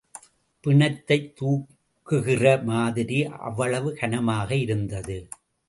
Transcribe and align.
பிணத்தைத் 0.61 1.33
தூக்குகிற 1.41 2.63
மாதிரி, 2.63 3.25
அவ்வளவு 3.25 3.93
கனமாக 3.93 4.55
இருந்தது. 4.55 5.27